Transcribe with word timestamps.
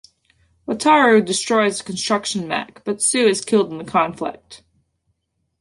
Wataru 0.67 1.23
destroys 1.23 1.77
the 1.77 1.83
Construction 1.83 2.47
Mech 2.47 2.83
but 2.83 3.03
Sue 3.03 3.27
is 3.27 3.45
killed 3.45 3.71
in 3.71 3.77
the 3.77 3.83
conflict. 3.83 4.63